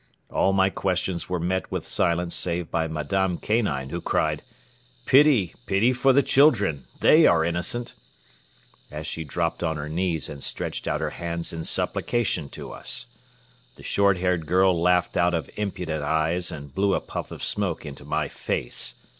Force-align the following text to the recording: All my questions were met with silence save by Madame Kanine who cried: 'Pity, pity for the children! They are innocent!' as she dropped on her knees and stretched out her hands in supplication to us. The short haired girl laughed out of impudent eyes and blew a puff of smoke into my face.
All 0.31 0.51
my 0.51 0.71
questions 0.71 1.29
were 1.29 1.39
met 1.39 1.71
with 1.71 1.85
silence 1.85 2.33
save 2.33 2.71
by 2.71 2.87
Madame 2.87 3.37
Kanine 3.37 3.91
who 3.91 4.01
cried: 4.01 4.41
'Pity, 5.05 5.53
pity 5.67 5.93
for 5.93 6.11
the 6.11 6.23
children! 6.23 6.85
They 7.01 7.27
are 7.27 7.45
innocent!' 7.45 7.93
as 8.89 9.05
she 9.05 9.23
dropped 9.23 9.61
on 9.61 9.77
her 9.77 9.87
knees 9.87 10.27
and 10.27 10.41
stretched 10.41 10.87
out 10.87 11.01
her 11.01 11.11
hands 11.11 11.53
in 11.53 11.65
supplication 11.65 12.49
to 12.49 12.71
us. 12.71 13.05
The 13.75 13.83
short 13.83 14.17
haired 14.17 14.47
girl 14.47 14.81
laughed 14.81 15.17
out 15.17 15.35
of 15.35 15.51
impudent 15.55 16.03
eyes 16.03 16.51
and 16.51 16.73
blew 16.73 16.95
a 16.95 16.99
puff 16.99 17.29
of 17.29 17.43
smoke 17.43 17.85
into 17.85 18.03
my 18.03 18.27
face. 18.27 18.95